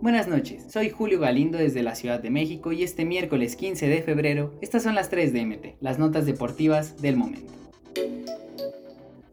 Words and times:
Buenas 0.00 0.28
noches, 0.28 0.64
soy 0.72 0.88
Julio 0.88 1.20
Galindo 1.20 1.58
desde 1.58 1.82
la 1.82 1.94
Ciudad 1.94 2.20
de 2.20 2.30
México 2.30 2.72
y 2.72 2.82
este 2.82 3.04
miércoles 3.04 3.54
15 3.54 3.86
de 3.86 4.02
febrero 4.02 4.54
estas 4.62 4.82
son 4.82 4.94
las 4.94 5.10
3 5.10 5.34
de 5.34 5.44
MT, 5.44 5.66
las 5.80 5.98
notas 5.98 6.24
deportivas 6.24 7.02
del 7.02 7.18
momento. 7.18 7.52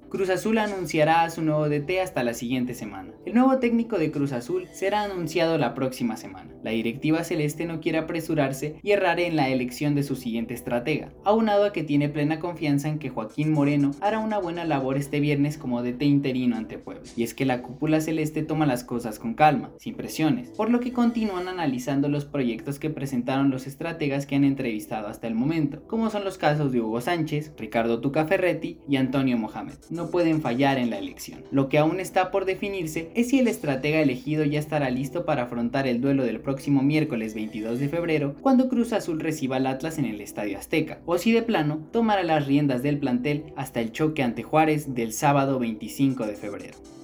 Cruz 0.09 0.29
Azul 0.29 0.57
anunciará 0.57 1.23
a 1.23 1.29
su 1.29 1.41
nuevo 1.41 1.67
DT 1.67 1.99
hasta 2.01 2.23
la 2.23 2.33
siguiente 2.33 2.73
semana. 2.73 3.11
El 3.25 3.33
nuevo 3.33 3.57
técnico 3.57 3.97
de 3.97 4.09
Cruz 4.09 4.31
Azul 4.31 4.65
será 4.71 5.03
anunciado 5.03 5.57
la 5.57 5.73
próxima 5.73 6.15
semana. 6.15 6.53
La 6.63 6.71
directiva 6.71 7.25
celeste 7.25 7.65
no 7.65 7.81
quiere 7.81 7.97
apresurarse 7.97 8.77
y 8.81 8.91
errar 8.91 9.19
en 9.19 9.35
la 9.35 9.49
elección 9.49 9.95
de 9.95 10.03
su 10.03 10.15
siguiente 10.15 10.53
estratega, 10.53 11.11
aunado 11.25 11.65
a 11.65 11.73
que 11.73 11.83
tiene 11.83 12.07
plena 12.07 12.39
confianza 12.39 12.87
en 12.87 12.99
que 12.99 13.09
Joaquín 13.09 13.51
Moreno 13.51 13.91
hará 13.99 14.19
una 14.19 14.37
buena 14.37 14.63
labor 14.63 14.95
este 14.95 15.19
viernes 15.19 15.57
como 15.57 15.83
DT 15.83 16.01
interino 16.03 16.55
ante 16.55 16.77
Puebla. 16.77 17.03
Y 17.17 17.23
es 17.23 17.33
que 17.33 17.45
la 17.45 17.61
cúpula 17.61 17.99
celeste 17.99 18.43
toma 18.43 18.65
las 18.65 18.85
cosas 18.85 19.19
con 19.19 19.33
calma, 19.33 19.71
sin 19.77 19.95
presiones, 19.95 20.51
por 20.51 20.69
lo 20.69 20.79
que 20.79 20.93
continúan 20.93 21.49
analizando 21.49 22.07
los 22.07 22.23
proyectos 22.23 22.79
que 22.79 22.89
presentaron 22.89 23.51
los 23.51 23.67
estrategas 23.67 24.25
que 24.25 24.35
han 24.35 24.45
entrevistado 24.45 25.07
hasta 25.07 25.27
el 25.27 25.35
momento, 25.35 25.83
como 25.85 26.09
son 26.09 26.23
los 26.23 26.37
casos 26.37 26.71
de 26.71 26.79
Hugo 26.79 27.01
Sánchez, 27.01 27.51
Ricardo 27.57 27.99
Tuca 27.99 28.25
Ferretti 28.25 28.79
y 28.87 28.95
Antonio 28.95 29.37
Mohamed 29.37 29.75
no 29.97 30.09
pueden 30.09 30.41
fallar 30.41 30.77
en 30.77 30.89
la 30.89 30.97
elección. 30.97 31.43
Lo 31.51 31.67
que 31.67 31.77
aún 31.77 31.99
está 31.99 32.31
por 32.31 32.45
definirse 32.45 33.09
es 33.15 33.27
si 33.27 33.39
el 33.39 33.49
estratega 33.49 33.99
elegido 33.99 34.45
ya 34.45 34.59
estará 34.59 34.89
listo 34.89 35.25
para 35.25 35.43
afrontar 35.43 35.87
el 35.87 35.99
duelo 35.99 36.23
del 36.23 36.39
próximo 36.39 36.81
miércoles 36.81 37.33
22 37.33 37.79
de 37.79 37.89
febrero 37.89 38.35
cuando 38.39 38.69
Cruz 38.69 38.93
Azul 38.93 39.19
reciba 39.19 39.57
al 39.57 39.67
Atlas 39.67 39.97
en 39.97 40.05
el 40.05 40.21
Estadio 40.21 40.57
Azteca, 40.57 40.99
o 41.05 41.17
si 41.17 41.33
de 41.33 41.41
plano 41.41 41.85
tomará 41.91 42.23
las 42.23 42.47
riendas 42.47 42.81
del 42.81 42.99
plantel 42.99 43.51
hasta 43.57 43.81
el 43.81 43.91
choque 43.91 44.23
ante 44.23 44.43
Juárez 44.43 44.95
del 44.95 45.11
sábado 45.11 45.59
25 45.59 46.25
de 46.25 46.35
febrero. 46.35 46.96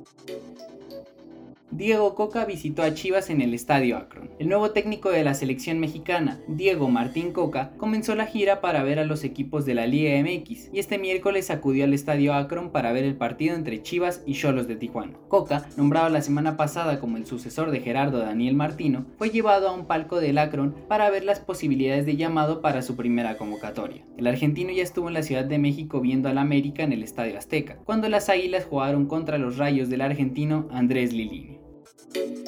Diego 1.76 2.14
Coca 2.14 2.46
visitó 2.46 2.84
a 2.84 2.94
Chivas 2.94 3.32
en 3.32 3.42
el 3.42 3.56
Estadio 3.56 3.98
Akron. 3.98 4.30
El 4.38 4.48
nuevo 4.48 4.70
técnico 4.70 5.10
de 5.10 5.24
la 5.24 5.34
selección 5.34 5.80
mexicana, 5.80 6.40
Diego 6.48 6.88
Martín 6.88 7.32
Coca, 7.32 7.72
comenzó 7.78 8.14
la 8.14 8.28
gira 8.28 8.62
para 8.62 8.84
ver 8.84 9.00
a 9.00 9.06
los 9.06 9.24
equipos 9.24 9.66
de 9.66 9.74
la 9.74 9.88
Liga 9.88 10.22
MX 10.22 10.70
y 10.72 10.78
este 10.78 11.00
miércoles 11.00 11.50
acudió 11.50 11.86
al 11.86 11.96
Estadio 11.96 12.36
Akron 12.36 12.70
para 12.70 12.92
ver 12.92 13.06
el 13.06 13.16
partido 13.16 13.56
entre 13.56 13.82
Chivas 13.82 14.22
y 14.28 14.36
Cholos 14.36 14.68
de 14.68 14.76
Tijuana. 14.76 15.14
Coca, 15.30 15.66
nombrado 15.76 16.10
la 16.10 16.22
semana 16.22 16.58
pasada 16.58 17.00
como 17.00 17.18
el 17.18 17.26
sucesor 17.26 17.72
de 17.72 17.80
Gerardo 17.80 18.20
Daniel 18.20 18.54
Martino, 18.54 19.08
fue 19.18 19.32
llevado 19.32 19.68
a 19.68 19.74
un 19.74 19.88
palco 19.88 20.20
del 20.20 20.38
Akron 20.38 20.76
para 20.88 21.10
ver 21.10 21.24
las 21.24 21.40
posibilidades 21.40 22.06
de 22.06 22.18
llamado 22.18 22.62
para 22.62 22.84
su 22.84 22.96
primera 22.96 23.36
convocatoria. 23.36 24.06
El 24.20 24.28
argentino 24.28 24.72
ya 24.72 24.84
estuvo 24.84 25.08
en 25.08 25.16
la 25.16 25.24
Ciudad 25.24 25.46
de 25.46 25.58
México 25.58 26.02
viendo 26.02 26.30
al 26.30 26.38
América 26.38 26.84
en 26.84 26.94
el 26.94 27.02
Estadio 27.02 27.36
Azteca, 27.36 27.78
cuando 27.84 28.10
las 28.10 28.30
Águilas 28.30 28.66
jugaron 28.66 29.08
contra 29.08 29.40
los 29.40 29.58
Rayos 29.58 29.90
del 29.90 30.02
argentino 30.02 30.68
Andrés 30.72 31.14
Lilini. 31.14 31.63
Thank 31.98 32.38
you. 32.38 32.43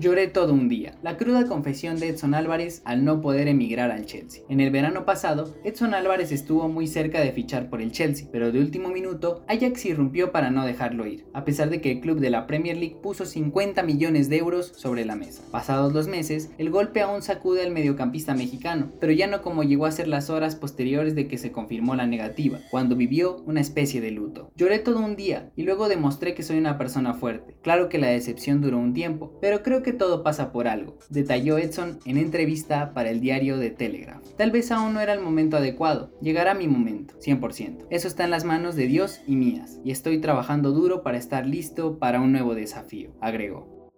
Lloré 0.00 0.28
todo 0.28 0.52
un 0.52 0.68
día. 0.68 0.94
La 1.02 1.16
cruda 1.16 1.46
confesión 1.46 1.98
de 1.98 2.10
Edson 2.10 2.32
Álvarez 2.34 2.82
al 2.84 3.04
no 3.04 3.20
poder 3.20 3.48
emigrar 3.48 3.90
al 3.90 4.06
Chelsea. 4.06 4.44
En 4.48 4.60
el 4.60 4.70
verano 4.70 5.04
pasado, 5.04 5.56
Edson 5.64 5.92
Álvarez 5.92 6.30
estuvo 6.30 6.68
muy 6.68 6.86
cerca 6.86 7.20
de 7.20 7.32
fichar 7.32 7.68
por 7.68 7.82
el 7.82 7.90
Chelsea, 7.90 8.28
pero 8.30 8.52
de 8.52 8.60
último 8.60 8.90
minuto, 8.90 9.44
Ajax 9.48 9.86
irrumpió 9.86 10.30
para 10.30 10.52
no 10.52 10.64
dejarlo 10.64 11.04
ir, 11.04 11.26
a 11.34 11.44
pesar 11.44 11.68
de 11.68 11.80
que 11.80 11.90
el 11.90 12.00
club 12.00 12.20
de 12.20 12.30
la 12.30 12.46
Premier 12.46 12.76
League 12.76 12.98
puso 13.02 13.26
50 13.26 13.82
millones 13.82 14.28
de 14.28 14.36
euros 14.36 14.72
sobre 14.76 15.04
la 15.04 15.16
mesa. 15.16 15.42
Pasados 15.50 15.92
dos 15.92 16.06
meses, 16.06 16.52
el 16.58 16.70
golpe 16.70 17.00
aún 17.00 17.20
sacude 17.20 17.64
al 17.64 17.72
mediocampista 17.72 18.34
mexicano, 18.34 18.92
pero 19.00 19.12
ya 19.12 19.26
no 19.26 19.42
como 19.42 19.64
llegó 19.64 19.86
a 19.86 19.90
ser 19.90 20.06
las 20.06 20.30
horas 20.30 20.54
posteriores 20.54 21.16
de 21.16 21.26
que 21.26 21.38
se 21.38 21.50
confirmó 21.50 21.96
la 21.96 22.06
negativa, 22.06 22.60
cuando 22.70 22.94
vivió 22.94 23.42
una 23.46 23.60
especie 23.60 24.00
de 24.00 24.12
luto. 24.12 24.52
Lloré 24.54 24.78
todo 24.78 25.00
un 25.00 25.16
día 25.16 25.50
y 25.56 25.64
luego 25.64 25.88
demostré 25.88 26.34
que 26.34 26.44
soy 26.44 26.58
una 26.58 26.78
persona 26.78 27.14
fuerte. 27.14 27.56
Claro 27.62 27.88
que 27.88 27.98
la 27.98 28.06
decepción 28.06 28.60
duró 28.60 28.78
un 28.78 28.94
tiempo, 28.94 29.36
pero 29.40 29.64
creo 29.64 29.82
que 29.82 29.87
todo 29.92 30.22
pasa 30.22 30.52
por 30.52 30.68
algo, 30.68 30.98
detalló 31.10 31.58
Edson 31.58 31.98
en 32.04 32.16
entrevista 32.16 32.92
para 32.94 33.10
el 33.10 33.20
diario 33.20 33.58
de 33.58 33.70
Telegraph. 33.70 34.26
Tal 34.36 34.50
vez 34.50 34.70
aún 34.70 34.94
no 34.94 35.00
era 35.00 35.12
el 35.14 35.20
momento 35.20 35.56
adecuado, 35.56 36.10
llegará 36.20 36.54
mi 36.54 36.68
momento, 36.68 37.14
100%. 37.20 37.86
Eso 37.90 38.08
está 38.08 38.24
en 38.24 38.30
las 38.30 38.44
manos 38.44 38.76
de 38.76 38.86
Dios 38.86 39.20
y 39.26 39.36
mías, 39.36 39.78
y 39.84 39.90
estoy 39.90 40.20
trabajando 40.20 40.72
duro 40.72 41.02
para 41.02 41.18
estar 41.18 41.46
listo 41.46 41.98
para 41.98 42.20
un 42.20 42.32
nuevo 42.32 42.54
desafío, 42.54 43.10
agregó. 43.20 43.90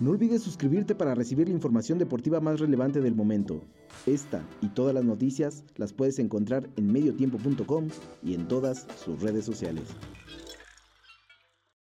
No 0.00 0.12
olvides 0.12 0.42
suscribirte 0.42 0.94
para 0.94 1.14
recibir 1.14 1.48
la 1.48 1.54
información 1.54 1.98
deportiva 1.98 2.40
más 2.40 2.58
relevante 2.58 3.02
del 3.02 3.14
momento. 3.14 3.60
Esta 4.06 4.42
y 4.62 4.68
todas 4.68 4.94
las 4.94 5.04
noticias 5.04 5.62
las 5.76 5.92
puedes 5.92 6.18
encontrar 6.18 6.70
en 6.76 6.90
mediotiempo.com 6.90 7.88
y 8.22 8.32
en 8.32 8.48
todas 8.48 8.86
sus 9.04 9.20
redes 9.20 9.44
sociales. 9.44 9.84